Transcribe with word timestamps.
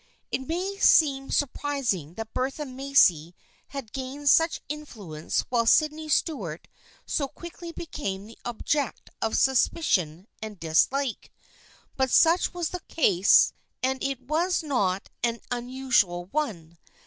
It 0.31 0.47
may 0.47 0.79
seem 0.79 1.29
surprising 1.29 2.15
that 2.15 2.33
Bertha 2.33 2.65
Macy 2.65 3.35
had 3.67 3.93
gained 3.93 4.31
such 4.31 4.59
influence 4.67 5.41
while 5.49 5.67
Sydney 5.67 6.09
Stuart 6.09 6.67
so 7.05 7.27
quickly 7.27 7.71
became 7.71 8.25
the 8.25 8.39
object 8.43 9.11
of 9.21 9.37
suspicion 9.37 10.25
and 10.41 10.59
dis 10.59 10.91
like, 10.91 11.31
but 11.97 12.09
such 12.09 12.51
was 12.51 12.69
the 12.69 12.81
case, 12.87 13.53
and 13.83 14.01
it 14.01 14.19
was 14.21 14.63
not 14.63 15.11
an 15.21 15.39
unusual 15.51 16.25
one. 16.25 16.79